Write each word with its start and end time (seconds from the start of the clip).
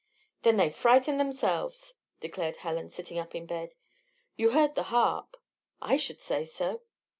"Then 0.41 0.57
they 0.57 0.71
frightened 0.71 1.19
themselves," 1.19 1.93
declared 2.21 2.57
Helen, 2.57 2.89
sitting 2.89 3.19
up 3.19 3.35
in 3.35 3.45
bed. 3.45 3.75
"You 4.35 4.49
heard 4.49 4.73
the 4.73 4.85
harp?" 4.89 5.37
"I 5.79 5.95
should 5.97 6.21
say 6.21 6.43
so!" 6.43 6.81